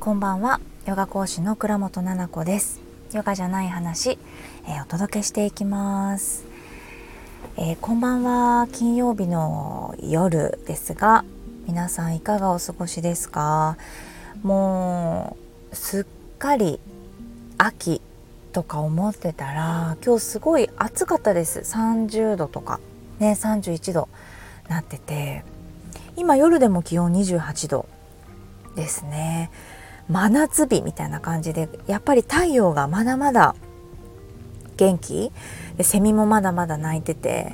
[0.00, 0.60] こんばんは。
[0.86, 2.80] ヨガ講師の倉本々子です。
[3.12, 4.18] ヨガじゃない話、
[4.66, 6.44] えー、お届けしていきます、
[7.56, 8.68] えー、こんばんは。
[8.72, 11.24] 金曜日の夜ですが
[11.66, 13.76] 皆さんいかがお過ごしですか？
[14.42, 15.36] も
[15.70, 16.04] うすっ
[16.38, 16.80] かり
[17.58, 18.00] 秋
[18.52, 21.60] とか思ってたら今日すごい暑かったです。
[21.60, 22.80] 30度とか。
[23.18, 24.08] ね31度
[24.68, 25.44] なってて。
[26.18, 27.86] 今夜でも気温28度
[28.74, 29.52] ですね。
[30.10, 33.54] 真夏日みたいな感じでやっぱり太陽がまだまだ
[34.76, 35.30] 元気？
[35.76, 37.52] でセミもまだまだ鳴いてて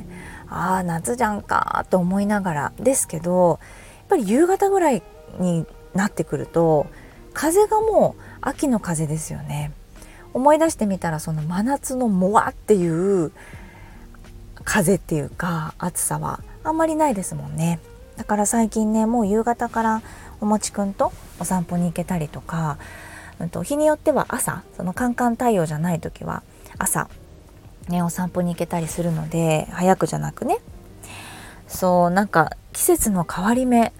[0.48, 2.72] ああ夏じゃんかと思いながら。
[2.78, 3.60] ですけど
[3.98, 5.02] やっぱり夕方ぐらい
[5.38, 6.86] になってくると
[7.34, 9.72] 風がもう秋の風ですよね。
[10.32, 13.30] 思い出してみたらその真夏のモワっていう
[14.64, 17.78] 風っていうか暑さはあんまりないですもんね。
[18.16, 20.02] だから最近ねもう夕方から
[20.40, 22.78] おもちくんとお散歩に行けたりとか、
[23.40, 26.42] うん、と日によっては朝そのカンカン太陽じゃない時は
[26.78, 27.08] 朝
[27.88, 30.58] ねお散歩に行けたりするので早くじゃなくね
[31.66, 33.92] そうなんか季節の変わり目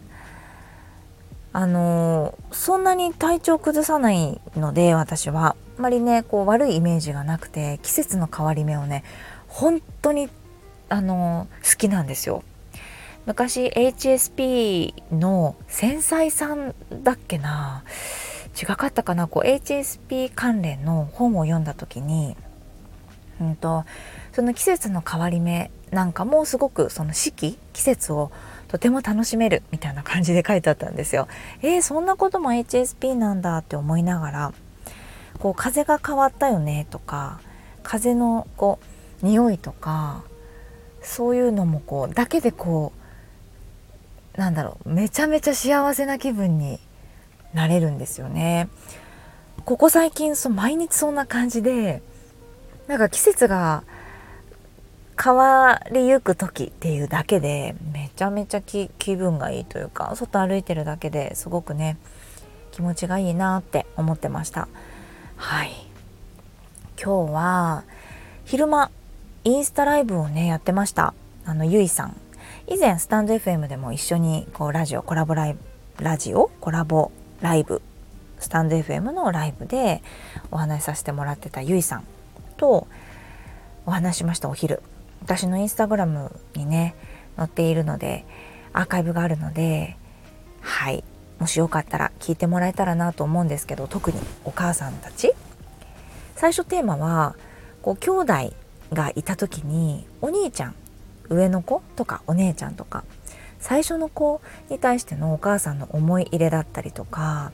[1.52, 9.04] あのー、そんなに体調崩さないので私はあまりねこう悪いイメージがなくて季節の変わり目をね
[9.46, 10.28] 本当に
[10.88, 12.42] あのー、好きなんですよ。
[13.26, 17.82] 昔 HSP の繊細さんだっけな？
[18.60, 19.28] 違かったかな？
[19.28, 22.36] こう HSP 関連の本を読んだ時に、
[23.40, 23.84] うんと、
[24.32, 28.30] その季節の変わり目なんかもすごくその四季季節を
[28.68, 31.26] とても楽しめるみたいな感じで書いてあったんですよ。
[31.62, 34.52] えー、そんなことも HSP なんだって思いながら
[35.38, 37.40] こう風が変わったよねとか
[37.82, 38.78] 風のこ
[39.22, 40.24] う匂いとか
[41.00, 43.03] そういうのもこうだけでこう
[44.36, 46.80] なんだろうめちゃめちゃ幸せな気分に
[47.52, 48.68] なれるんですよね。
[49.64, 52.02] ここ最近そ毎日そんな感じで
[52.88, 53.84] なんか季節が
[55.22, 61.96] 変わりゆく時っていうだけでめちゃめちゃ気分がいいというか外歩いてるだけですごくね
[62.72, 64.68] 気持ちがいいなって思ってました。
[65.36, 65.70] はい。
[67.02, 67.84] 今日は
[68.44, 68.90] 昼間
[69.44, 71.14] インスタライブをねやってました。
[71.44, 72.16] あのゆいさん。
[72.66, 75.56] 以前スタンド FM でも一緒にこうラジオコラボライ
[75.98, 77.82] ブラジオコラボライブ
[78.38, 80.02] スタンド FM のライブで
[80.50, 82.04] お話しさせてもらってたゆいさん
[82.56, 82.86] と
[83.84, 84.82] お話しましたお昼。
[85.20, 86.94] 私のインスタグラムにね
[87.36, 88.24] 載っているので
[88.72, 89.96] アーカイブがあるので
[90.62, 91.04] はい。
[91.38, 95.34] もしよかったら聞いてもらえたらなと思うんですけど特にお母さんたち。
[96.34, 97.36] 最初テーマは
[97.82, 98.54] こう兄弟
[98.92, 100.74] がいた時にお兄ちゃん
[101.28, 103.04] 上の子とかお姉ちゃんとか
[103.58, 107.52] 最初の子に対してのお母さんの思い入れだったりとか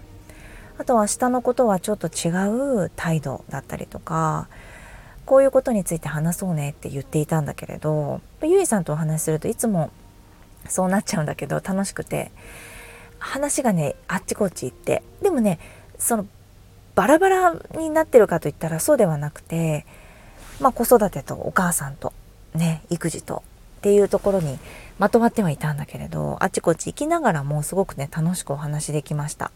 [0.78, 2.30] あとは下の子とはちょっと違
[2.84, 4.48] う態度だったりとか
[5.26, 9.90] こういうことについて話そうねって言っていたんだけれどゆいさんとお話しするといつも
[10.68, 12.32] そうなっちゃうんだけど楽しくて
[13.18, 15.58] 話がねあっちこっち行ってでもね
[15.98, 16.26] その
[16.94, 19.86] バラバラになってるかといったらそうではなくて
[20.60, 22.12] まあ子育てとお母さんと
[22.54, 23.42] ね育児と
[23.80, 24.58] っていうところに
[24.98, 29.50] まとまってはいたんだけれどあちこち行きながらもすごくね楽しくお話できました。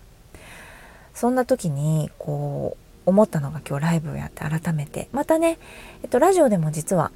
[1.12, 2.76] そんな時にこ
[3.06, 5.58] う思ったのが今日ライブをやって改めてまたね、
[6.02, 7.12] えっと、ラジオでも実は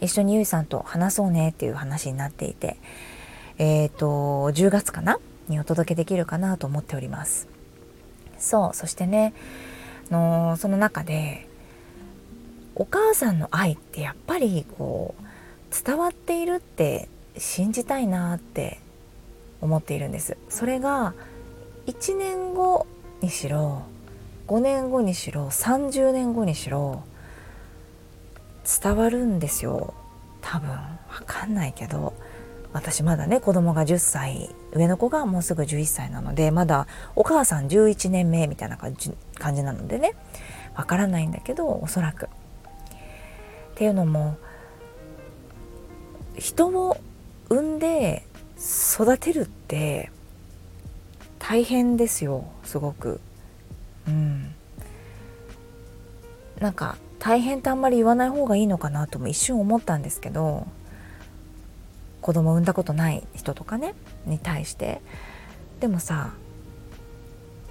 [0.00, 2.76] 一緒にゆいさんと話そうねっていう話になっていて
[3.58, 4.06] えっ、ー、と
[4.52, 5.18] 10月かな？
[5.48, 7.48] にお届けできるかなと思っております。
[8.38, 9.32] そうそしてね
[10.10, 11.48] のその中で
[12.74, 15.29] お母さんの愛ってやっぱりこう
[15.70, 18.78] 伝わっているって信じたいなって
[19.60, 21.14] 思っているんですそれが
[21.86, 22.86] 1年後
[23.20, 23.82] にしろ
[24.48, 27.04] 5年後にしろ30年後にしろ
[28.82, 29.94] 伝わるんですよ
[30.40, 30.90] 多分わ
[31.26, 32.14] かんないけど
[32.72, 36.86] 私まだね子供が10歳上の子がもうすぐ11歳なのでまだ
[37.16, 40.14] お母さん11年目みたいな感じ感じなのでね
[40.76, 42.26] わからないんだけどおそらく。
[42.26, 42.28] っ
[43.74, 44.36] ていうのも
[46.36, 46.96] 人を
[47.48, 48.24] 産んで
[48.58, 50.10] 育てるって
[51.38, 53.20] 大変ですよすごく。
[54.06, 54.54] うん、
[56.60, 60.66] なんか大変ってあんまり言わない方がいいのかなとも一瞬思ったんですけど
[62.20, 63.94] 子供産んだことない人とかね
[64.26, 65.00] に対して。
[65.80, 66.34] でもさ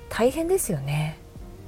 [0.09, 1.17] 大変ですよね。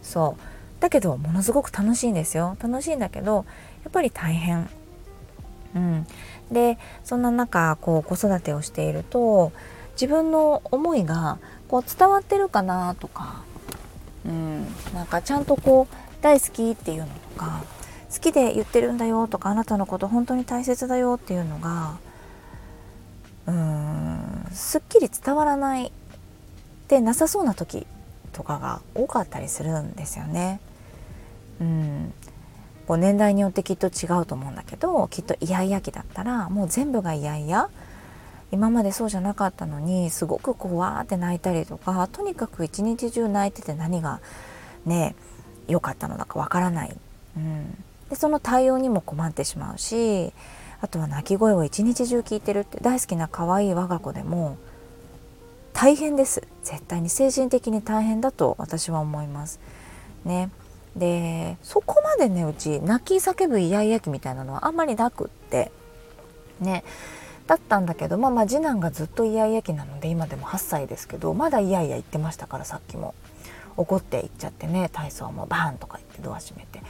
[0.02, 0.82] そう。
[0.82, 2.58] だけどものすごく楽しいんですよ。
[2.60, 3.46] 楽しいんだけど
[3.84, 4.68] やっぱり大変。
[5.76, 6.08] うん、
[6.52, 9.52] でそんな中こう子育てをしていると
[9.94, 13.44] 自分の思いがこう伝わってるかなとか、
[14.26, 17.64] うん、なんかちゃんとこう大好きっていうのとか
[18.14, 21.98] 好きで言ってるんだよとかあなたのこと本当に大切だよっていうのが
[23.48, 25.92] うんすっきり伝わらない
[26.88, 27.88] でなさそうな時
[28.34, 30.60] とかが多かったりするんですよね。
[31.60, 32.14] うん
[32.88, 37.70] こう年代によってきっと違うと思うんだけどきっとイヤイヤ期だったらもう全部がイヤイヤ。
[38.52, 44.20] 今までそうじゃなかったのにすごくこうわーって泣いたりとかとにかく一日中泣いてて何が
[44.86, 45.16] ね
[45.70, 46.96] 良かったのだかわからない、
[47.38, 50.34] うん、でその対応にも困ってしまうし
[50.82, 54.58] あとは泣き声を一日中聞いてるって大好きな可愛い我が子でも
[55.74, 56.44] 大変です。
[56.64, 59.60] 絶対に精神的に大変だと私は思います。
[60.26, 60.50] ね。
[60.96, 65.72] でそこまでねうち泣き叫ぶイヤイヤ期みたいなのはあんまりなくって。
[66.60, 66.84] ね。
[67.48, 73.14] だったんだけどまあまあ次男がずっとイヤイヤ期なので今でも8歳ですけどまだイヤイヤ言ってましたからさっきも。
[73.78, 76.82] 怒って行っちゃってね体操もバーンとか言ってドア閉めて。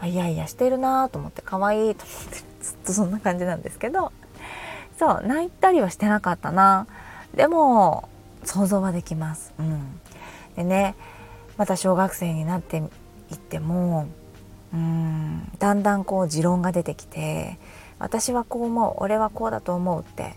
[0.00, 4.12] あイヤイヤしてるなと思って可愛いと思ってずっとそんな感じなんですけど。
[4.98, 6.86] そう泣いたりはしてなかったな。
[7.34, 8.08] でも
[8.44, 9.52] 想像はできます。
[9.58, 10.00] うん、
[10.56, 10.94] でね
[11.56, 12.82] また小学生になって
[13.34, 14.08] いっても
[14.72, 17.58] うんだんだんこう持論が出てきて
[17.98, 20.34] 私はこう思う俺はこうだと思うって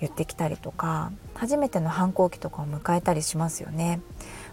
[0.00, 4.00] 言ってきたりとか初めての反抗期とかを迎えたりしますよね。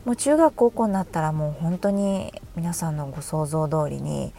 [0.05, 4.33] もう中学高校になったらもう本当に皆さんのご想像通りに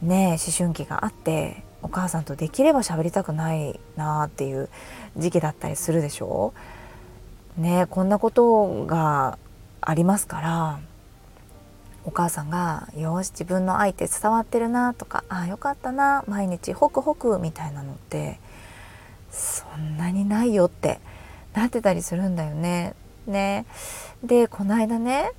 [0.00, 4.70] ね思春期があってお母さんとできれば喋りたくないなっていう
[5.18, 6.54] 時期だったりするでしょ
[7.58, 9.38] ねこんなことが
[9.82, 10.80] ありますから
[12.04, 18.40] お母さんが「よし自分の愛って伝わってるな」とか「ああよかったな毎日ホクホク」みたいなのって
[19.30, 21.00] そんなにないよって
[21.54, 22.94] なってたりするんだよね。
[23.26, 23.66] ね
[24.22, 25.30] でこの間ね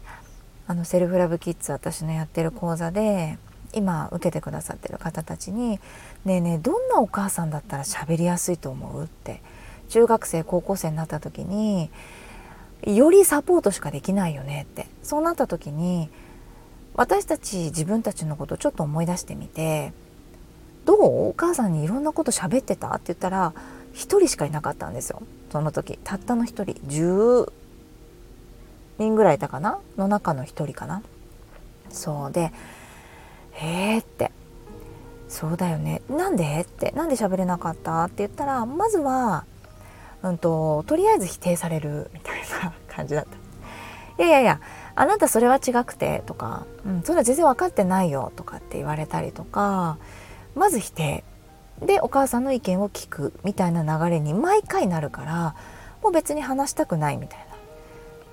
[0.68, 3.38] あのセルフラブキッズ私のやってる講座で
[3.74, 5.80] 今受けてくださってる方たちに
[6.26, 9.42] 「ねえねえどんなお母さんだったら喋りやすいと思う?」って
[9.90, 11.90] 中学生高校生になった時に
[12.84, 16.10] よりサポートしかできないよねってそうなった時に
[16.96, 19.94] 私たち自分たちのことちょっと思い出してみて
[20.86, 21.30] 「どう？
[21.30, 23.54] お母さんにいろんなこと喋ってた?」って言ったら
[23.94, 25.22] 1人しかいなかったんですよ。
[25.52, 26.00] その時。
[26.04, 26.64] たったの1人。
[26.88, 27.52] 10
[29.00, 29.80] 人ぐらいいたかな？
[29.98, 31.02] の中の1人かな？
[31.90, 32.52] そうで
[33.62, 34.32] 「えー」って
[35.28, 36.02] 「そうだよね。
[36.10, 39.46] なんで?」って「なんで喋れなかった?」って言ったらまずは、
[40.24, 44.24] うんと、とりあえず否定されるみたいな感じだった。
[44.24, 44.62] いやいやいや
[44.96, 49.98] あなたそれは違くてとか、うん、それは全然分かってないよとかって言われたりとか
[50.56, 51.24] まず否定。
[51.82, 55.56] でお母さんの意見を聞くみたいな流れに毎回なるから
[56.04, 57.46] もう別に話したくないみたいな。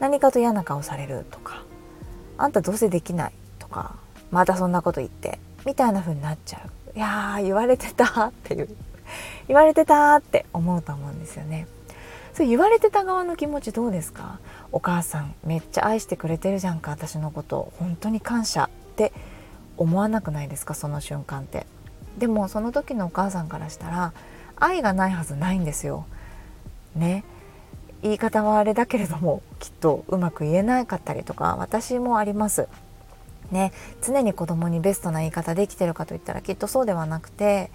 [0.01, 1.63] 何かと嫌な顔されるとか
[2.37, 3.97] あんたどうせできないとか
[4.31, 6.63] またそんなこと言ってみたいな風になっちゃ
[6.95, 8.69] ういやー言われてたっていう。
[9.47, 11.67] 言われてた って思うと思うんですよね。
[12.39, 14.39] そう言われてた側の気持ちどうですか？
[14.71, 17.73] お母さんめっちゃ愛してくれてるじゃんか私のこと。
[17.81, 19.13] 本当に感謝って
[19.77, 20.75] 思わなくないですか？
[20.75, 21.67] その瞬間って。
[22.17, 24.13] でもその時のお母さんからしたら
[24.55, 26.07] 愛がないはずないんですよ。
[26.95, 27.25] ね。
[28.03, 32.69] 言い方はあれだけれどもきっとうまく言えなかったりとか私もあります。
[33.51, 33.73] ね。
[34.01, 37.73] 常に子供にベストな言い方できてるかといったらきっとそうではなくて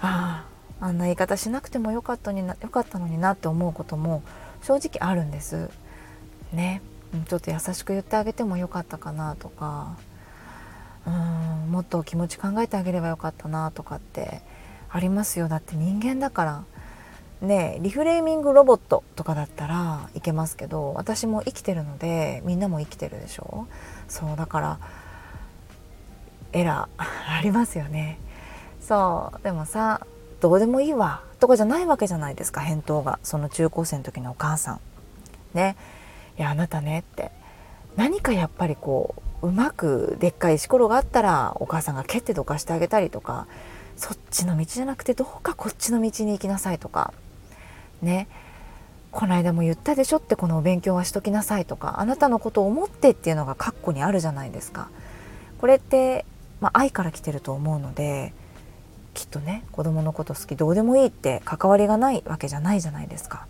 [0.00, 0.51] ああ
[0.82, 4.20] あんな言い方しなくてもよかったになよかったのになって思うことも
[4.62, 5.70] 正直あるんです。
[6.52, 6.82] ね。
[7.28, 9.96] ちょっと優しく言ってあげてもよかったかなとか。
[11.06, 14.42] うんもっと気持ち考えてあげればよかったなとかって。
[14.90, 15.46] ありますよ。
[15.46, 16.64] だって人間だから。
[17.40, 23.68] ねリフレーミングロボットとかだったらいけますけど私も生きてるのでみんなも生きてるでしょ。
[24.08, 24.78] そうだから
[26.52, 27.02] エラー。
[27.38, 28.18] ありますよね。
[28.80, 30.06] そうでもさ
[30.42, 33.20] どうでもいいわとかじゃないわけじゃないですか返答が。
[33.22, 34.80] その中高生の時のお母さん。
[35.54, 35.76] ね。
[36.36, 37.30] いやあなたねって。
[37.94, 43.46] 何かやっぱりこううまくでっかい石ころがあったらお母さんが蹴ってどかしてあげたりとか
[43.96, 47.14] そっちの道じゃなくてどうかこっちの道に行きなさいとか。
[48.02, 48.26] ね。
[49.12, 52.00] この間も言ったでしょってこのお勉強はしときなさいとか。
[52.00, 54.88] あなたのことを思ってっていうのが括弧にあるじゃないですか。
[55.60, 56.26] これって、
[56.60, 58.34] まあ、愛から来てると思うので
[59.14, 63.46] きっとね子供のこと好きどうでもいいって関わりがないわけじゃないじゃないですか。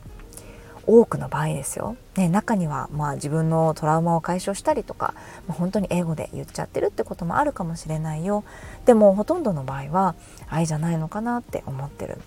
[0.85, 5.15] 多くの場合ですよ、ね、中にはまあ自分のトラウマを解消したりとか、
[5.47, 8.43] まあ、本当に英語で言っちゃってるってこともあるかもしれないよ。
[8.85, 10.17] でもほとんどの場合は
[10.49, 12.19] 愛じゃないのかなって思ってる。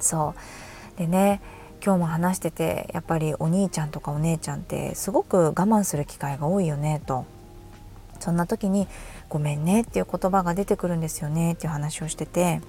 [0.00, 0.34] そ
[0.96, 0.98] う。
[0.98, 1.40] でね
[1.84, 7.26] 今日も話しててやっぱりお兄ちゃんとかお姉ちゃんってすごく我慢する機会が多いよねと。
[8.20, 8.88] そんな時に
[9.28, 12.60] 「ごめんね」っていう言葉が出てくるんですよねっていう話をしてて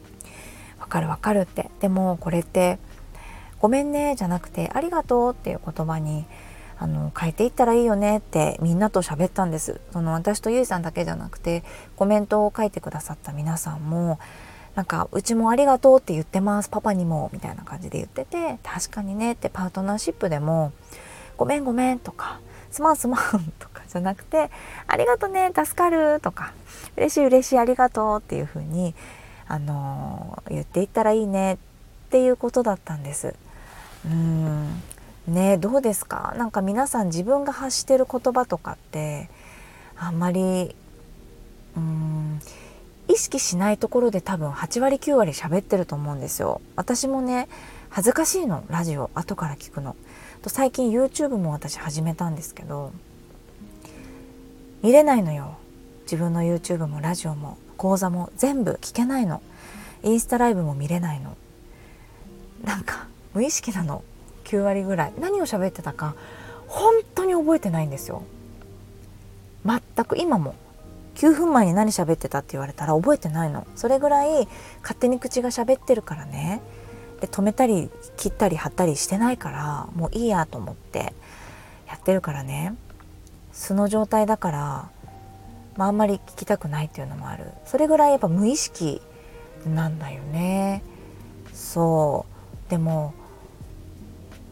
[0.80, 1.70] 「わかるわかる」って。
[1.80, 2.78] でもこれって
[3.60, 6.26] 「ごめんね」じゃなくて「ありがとう」っていう言葉に
[6.78, 9.80] あの変えていったらいいよねってみんなと喋ったんです。
[9.92, 11.64] その私とゆいさんだけじゃなくて
[11.96, 14.18] コメントを書いてくださった皆さんも
[14.76, 20.72] なんかうちもありがとうって言ってますパパにもみたいな感じで言ってて確かにねってパートナーシップでも
[21.36, 22.38] ごめんごめんとか
[22.70, 23.20] すまんすまん
[23.58, 24.50] とかじゃなくて
[24.86, 26.52] ありがとね助かるとか
[26.96, 28.94] 嬉しい嬉しいありがとうっていう風に
[29.50, 31.58] あの、言っていったらいいねっ
[32.10, 33.34] ていうことだったんです。
[34.04, 34.82] うん。
[35.26, 36.34] ねどうですか？
[36.36, 39.30] なんか皆さん自分が発してる言葉とかって
[39.96, 40.74] あんまり
[41.76, 42.40] うん
[43.08, 46.60] 意識しないところで多分8割9割喋ってると思うんですよ。
[46.76, 47.48] 私もね
[47.88, 49.96] 恥ずかしいのラジオ後から聞くの。
[50.48, 52.92] と最近 YouTube も私始めたんですけど
[54.82, 55.58] 見れないのよ。
[56.02, 59.42] 自分の YouTube もラジオも講座も全部聞けないの。
[60.04, 61.36] インスタライブも見れないの。
[62.64, 64.04] なんか無意識なの。
[64.44, 65.12] 9割ぐらい。
[65.20, 66.14] 何を喋ってたか
[66.68, 68.22] 本当に覚えてないんですよ。
[69.66, 70.54] 全く今も。
[71.16, 73.66] 9分前に何喋ってたって言われたら覚えてないの。
[73.74, 74.46] それぐらい
[74.82, 76.62] 勝手に口が喋ってるからね。
[77.20, 81.12] で止めたり切ったり貼ったりしてないからもういいやと思って
[81.88, 82.74] やってるからね。
[83.52, 84.90] 素の状態だから、
[85.76, 87.44] まあ、あんまり聞きたくないっていうのもある。
[87.64, 89.00] それぐらいやっぱ無意識
[89.66, 90.82] なんだよね。
[91.52, 92.26] そ
[92.66, 92.70] う。
[92.70, 93.14] でも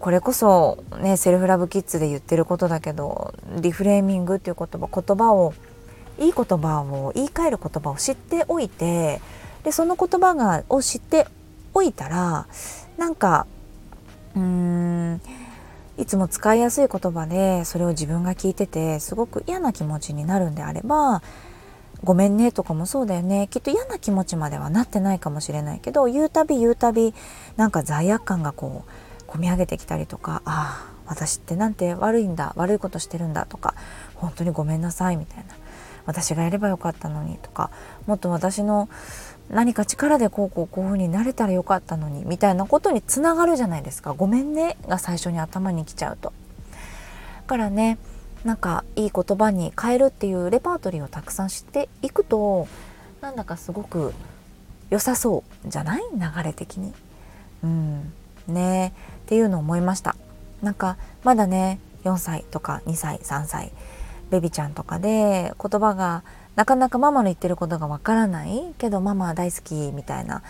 [0.01, 5.55] これこそねセルフラブキッズで言ってることだけどリフレーミングっていう言葉言葉を
[6.19, 9.21] いい言葉を言い換える言葉を知っておいて
[9.65, 11.27] でその言葉がを知って
[11.77, 12.47] おいたら
[12.97, 13.47] なんか
[14.35, 15.21] うーん
[15.99, 21.23] いつも使いやすい言葉でそれを自分が聞いててすごく嫌な気持ちになるんであれば
[22.03, 23.49] ごめんねとかもそうだよね。
[23.51, 27.13] きっと嫌な気持ちまではなってないかもしれないけど言うたび言うたび
[27.59, 28.85] なんか罪悪感がこ
[29.29, 33.75] う込み上げてきたりとかああ私ってなんて悪いんだ悪いことしてるんだとか
[34.15, 35.45] 本当にごめんなさいみたいな。
[36.07, 37.71] 私がやればよかったのにとか
[38.07, 38.89] もっと私の
[39.51, 46.33] 何か力でこうこうこういうふうになれたらよかったのにみたいなことにつながるじゃないですかごめんねが最初に頭に来ちゃうと。
[47.37, 47.99] だからね
[48.45, 52.67] なんかいい言葉に変えるっていうレパートリーをたくさん知っていくと
[53.21, 54.13] なんだかすごく
[54.91, 56.03] 良さそうじゃない？
[56.13, 56.93] 流れ的に。
[57.63, 58.13] うん
[58.49, 58.93] ね
[59.25, 60.17] っていうのを思いました。
[60.63, 63.73] なんかまだね4歳とか2歳3歳
[64.31, 66.23] ベビちゃんとかで言葉が
[66.57, 70.43] なかなかママの言ってることがわからないけどママは大好きみたいな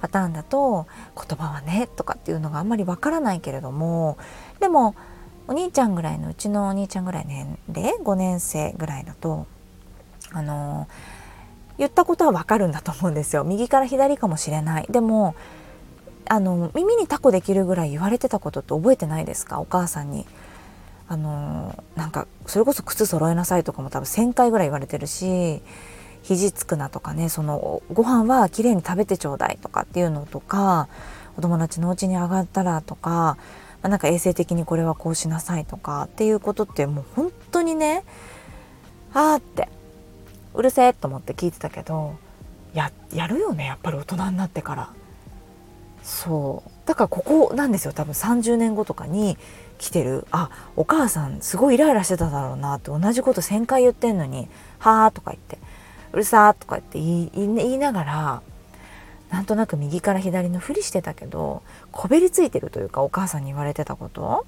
[0.00, 4.18] パターンだと言葉はねとかっていうのがあんまりわからないけれども
[4.58, 4.96] でも
[5.46, 9.46] お兄ちゃんぐらいのうちのお兄ちゃんぐらい年齢5年生ぐらいだと
[10.32, 10.88] あの
[11.76, 13.42] 言ったことはわかるんだと思うんですよ。
[13.42, 14.86] 右から左かもしれない。
[14.90, 15.34] でも
[16.28, 19.60] あの耳にタコできるぐらい言われてたことって覚えてないですか？
[19.60, 20.26] お母さんに。
[21.10, 25.60] あのなんかそれこそ靴揃えなさいとかも多分1,000回ぐらい言われてるし
[26.22, 30.88] 肘つくなとかねそのご飯はきれいに食べてちょうだいとかっていうのとか
[31.36, 33.38] お友達のお家に上がったらとか、ま
[33.82, 38.04] あ、なんか衛生的にこれはこうしなさいとかっていうことってもう本当にね
[39.12, 39.68] あーって
[40.54, 42.14] うるせえと思って聞いてたけど
[42.72, 44.99] ややるよねやっぱり大人になってから。
[46.02, 46.70] そう。
[46.86, 47.92] だからここなんですよ。
[47.92, 49.38] 多分30年後とかに
[49.78, 50.26] 来てる。
[50.30, 52.90] あお母さんすごいイライラしてただろうなって。
[52.90, 55.58] 同じこと1,000回言ってんのに「はあ」とか言って
[56.12, 58.42] 「うるさ」とか言って言いながら
[59.30, 64.44] なんとなく右から左のふりしてたけどこべりついてるというかお母さんに言われてたこと。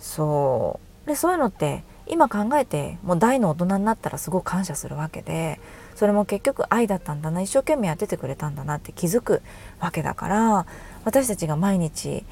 [0.00, 1.08] そう。
[1.08, 5.60] でそういうのって今考えてもう大の大人になったらすごく感謝するわけで
[5.96, 9.42] それも結局愛だったんだな一生懸命やっててくれたんだなって気づく
[9.80, 10.66] わけだから
[11.04, 12.24] 私たちが毎日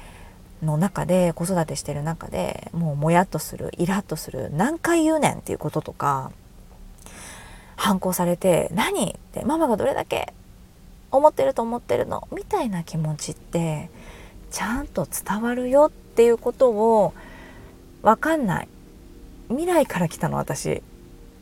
[0.63, 6.31] の中で子育てしてる中でもうもやっとするイラッとする何回言うねんっていうこととか
[7.75, 10.33] 反抗されて何ってママがどれだけ
[11.11, 13.89] 思ってると思ってるのみたいな気持ちって
[14.51, 17.13] ちゃんと伝わるよっていうことを
[18.03, 18.67] 分かんない。
[19.49, 20.81] 未来から来たの私。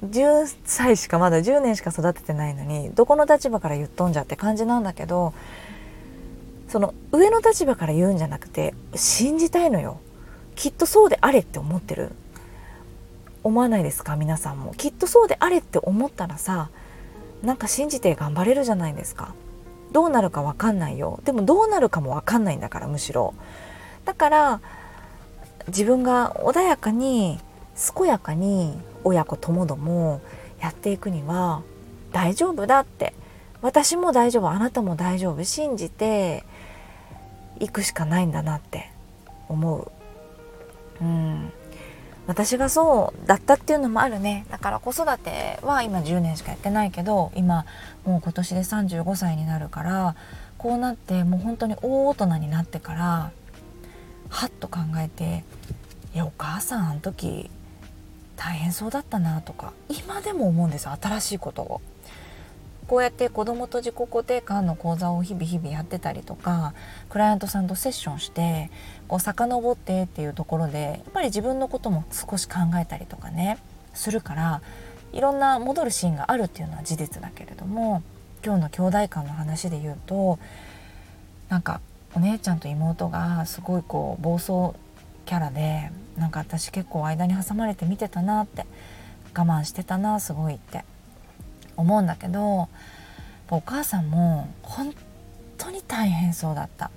[0.03, 5.33] 10歳しかまだ10年しか育ててないのにどこの立場から言っとんじゃって感じなんだけど
[6.67, 9.99] その上の立場から言うんじゃなくて信じたいのよ。
[10.55, 12.11] きっとそうであれって思ってる。
[13.43, 14.15] 思わないですか？
[14.15, 14.73] 皆さんも。
[14.73, 16.69] きっとそうであれって思ったらさ
[17.43, 19.35] なんか信じて頑張れるじゃないですか。
[19.91, 21.19] どうなるか分かんないよ。
[21.25, 23.35] でもどうなるかも分かんないんだからむしろ。
[24.05, 24.61] だから
[25.67, 27.39] 自分が穏やかに
[27.95, 30.21] 健やかに親子ともども
[30.59, 31.61] やっていくには
[32.11, 33.13] 大丈夫だって。
[33.63, 36.43] 私も大丈夫あなたも大丈夫信じて
[37.61, 38.91] いくしかないんだなって
[39.47, 39.91] 思う。
[41.01, 41.51] うん。
[42.27, 44.45] 私がそうだったっていうのもあるね。
[44.51, 47.65] だから子育ては今10年しかやってないけど今
[48.05, 50.15] もう今年で35歳になるから
[50.57, 53.31] こうなってもう本当に大大人になってから
[54.27, 55.45] はっと考えて
[56.13, 57.49] いやお母さんあの時
[58.43, 61.81] 大変そうだったなとか今でも思うんです新しいことを。
[62.85, 66.73] こうやって子どもと自己肯定感の講座を日々日々やってたりとか
[67.09, 68.69] クライアントさんとセッションして
[69.07, 73.57] こう遡ってっていうところでやっぱり自分のことも少し考えたりとかね
[73.93, 74.61] するから
[75.13, 78.03] いろんな戻るシーンがあるっていうのは事実だけれども
[78.45, 80.37] 今日の兄弟間の話で言うと
[81.47, 81.79] なんか
[82.13, 84.77] お姉ちゃんと妹がすごいこう暴走
[85.25, 88.65] キャラでなんか私結構間に挟まれて見てたなって
[89.35, 90.85] 我慢してたなすごいって
[91.75, 92.67] 思うんだけど
[93.49, 94.93] お母さんも本
[95.57, 96.91] 当に大変そうだった。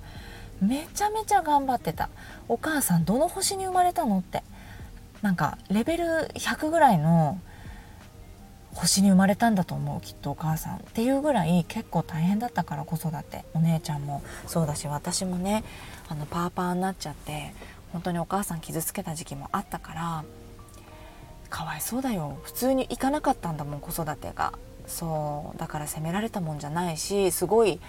[0.61, 2.09] めちゃめちゃ頑張ってた。
[2.47, 4.43] お母さんどの星に生まれたのって
[5.21, 7.39] なんかレベル100ぐらいの
[8.73, 10.77] 星に生まれたんだと思うきっとお母さん。
[10.77, 13.45] っていうぐらい結構大変だったから子育て。
[13.53, 15.63] お姉ちゃんもそうだし私もね
[16.09, 17.53] あのパーパーになっちゃって
[17.93, 20.23] 本当にお母さん傷つけた時期もあったから
[21.49, 22.37] かわいそうだよ。
[22.43, 24.53] 普通に行かなかったんだもん子育てが。
[24.85, 27.81] そうだから責められたもんじゃないしすごい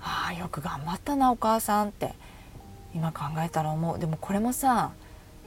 [0.00, 2.12] ああよく頑張ったなお母さんって。
[2.94, 3.98] 今考えたら思う。
[3.98, 4.92] でもこれもさ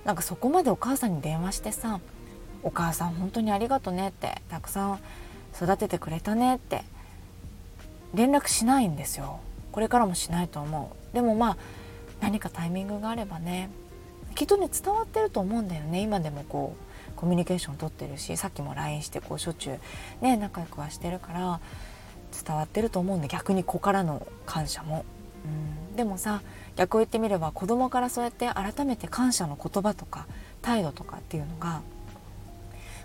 [0.03, 2.01] なんかそこまでお母さんに電話してさ
[2.61, 4.99] 「お母さん本当にありがとね」ってたくさん
[5.55, 6.83] 育ててくれたねって
[8.13, 9.39] 連絡しないんですよ。
[9.71, 11.15] これからもしないと思う。
[11.15, 11.57] でもまあ
[12.21, 13.69] 何かタイミングがあればね
[14.35, 16.01] きっとね伝わってると思うんだよね。
[16.01, 19.79] 今でもこうコミュニケーション取ってるしさっきも LINE してこうしょっちゅう
[20.23, 21.59] ね仲良くはしてるから
[22.45, 25.05] 伝わってると思うんで逆に子からの感謝も。
[25.45, 26.41] うん、でもさ
[26.75, 30.27] 逆を言ってみれば子供からそうやって改めて感謝の言葉とか
[30.61, 31.81] 態度とかっていうのが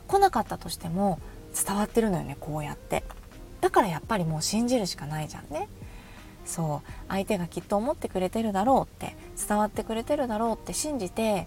[0.08, 1.18] 来なかったとしても
[1.66, 3.04] 伝わってるのよねこうやって。
[3.60, 5.68] だからやっぱりもう信じるしかないじゃんね。
[6.44, 9.16] そう相手がきっと思ってくれてるだろうって
[9.48, 11.46] 伝わってくれてるだろうって信じて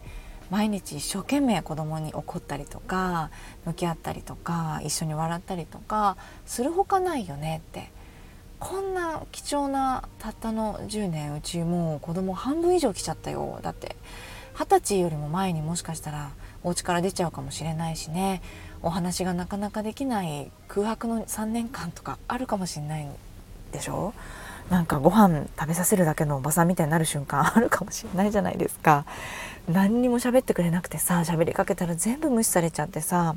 [0.49, 3.29] 毎日一生懸命子供に怒ったりとか
[3.65, 7.93] 向き合ったりとか一緒に笑ったりとかするほかないよねって。
[8.57, 13.59] こんな貴重なたったの10年うちもう子供半分以上来ちゃったよ。
[13.61, 13.97] だって
[14.53, 16.31] 二十歳よりも前にもしかしたら
[16.63, 18.41] お家から出ちゃうかもしれないしね。
[18.81, 23.07] お話がなかなかできない空白の3年間とかあるかもしれない
[23.73, 24.13] でしょ？
[24.69, 29.05] なんかご飯食べさせるだけのおばさんみたいになる瞬間あるかもしれないじゃないですか。
[29.71, 33.35] 何にも喋ってくれなくてさ喋りかけたら全部無視されちゃってさ。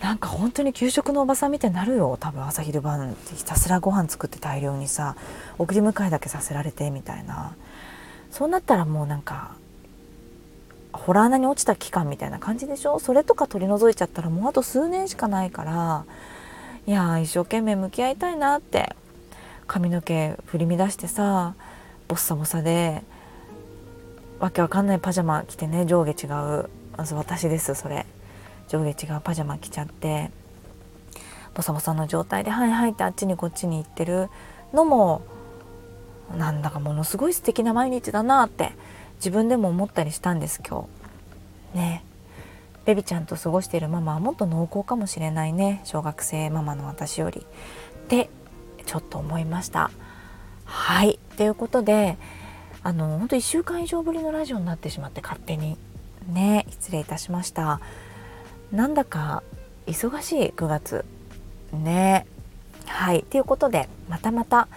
[0.00, 2.18] なんか本当に給食のおばさんみたいになるよ。
[2.20, 5.16] 多分朝昼晩ひたすらご飯作って大量にさ
[5.58, 7.54] 送り迎えだけさせられてみたいな。
[8.30, 9.52] そうなったらもうなんか
[10.92, 12.98] ホラー穴に落ちた期間みたいな感じでしょ？
[12.98, 16.04] それとか取り除いちゃったらもうあと数年しかないから
[16.86, 18.94] いや一生懸命向き合いたいなって
[19.74, 21.56] 髪の毛振り乱してさ
[22.06, 23.02] ボッサボサで
[24.38, 26.68] わけわかんないパジャマ着てね上下違う。
[26.96, 28.06] 私ですそれ。
[28.68, 30.30] 上下違うパジャマ着ちゃって
[31.54, 34.30] ボサボサの状態で「はいはい」ってあっちにこっちに行ってる。
[34.72, 35.22] のも
[36.38, 38.70] なんだかものすごい素敵な毎日だなって
[39.16, 40.86] 自分でも思ったりしたんです今
[41.74, 41.78] 日。
[41.78, 42.04] ね。
[42.84, 45.80] ベビちゃんと過ごしているママはもっと濃厚かもしれないね。
[45.82, 47.40] 小学生ママの私より。
[47.40, 48.30] って
[48.86, 49.90] ちょっと思いました。
[50.64, 51.18] はい。
[51.36, 52.16] ということで
[52.82, 55.76] あの本当1週間以上ぶりのラジオになってしまって勝手に
[56.28, 57.80] ね失礼いたしました。
[58.72, 59.42] なんだか
[59.86, 61.04] 忙しい9月
[61.72, 62.26] ね。
[62.86, 63.22] はい。
[63.24, 64.68] ということでまたまた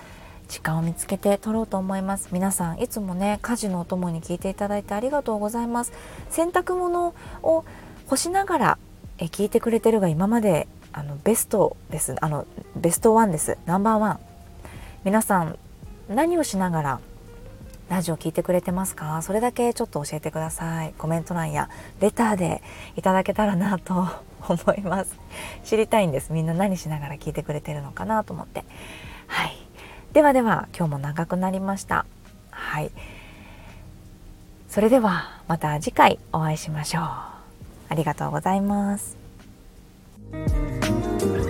[0.48, 2.30] 時間を見つけて撮ろうと思います。
[2.32, 5.92] 皆さんいつもね家事のお供に聞いていただいてありがとうございます。
[6.30, 7.66] 洗濯物を
[8.08, 8.78] 干しながら
[9.20, 10.68] え聞いてくれてるが今まで
[10.98, 12.16] あのベストです。
[12.22, 13.60] あのベストワンです。
[13.68, 14.20] ナンバーワン。
[15.04, 15.60] 皆さん
[16.10, 17.00] 何をしながら
[17.88, 19.22] ラジオ聞いてくれてますか？
[19.22, 20.96] それだけちょっと教えてください。
[20.98, 22.64] コメント欄やレターで
[22.96, 24.08] いただけたらなと
[24.50, 25.16] 思います。
[25.64, 26.34] 知りたいんです。
[26.34, 28.66] みんな何しながら聞いてくれてるのかなと思って。
[29.28, 29.56] はい。
[30.14, 32.08] ではでは今日も長くなりました。
[32.50, 32.90] はい。
[34.68, 37.04] それではまた次回お会いしましょう。
[37.04, 37.38] あ
[37.92, 39.17] りがとうございます。
[40.32, 41.47] Thank you.